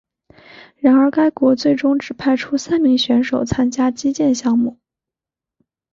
[0.77, 4.79] 然而该国最终只派出三名选手参加击剑项目。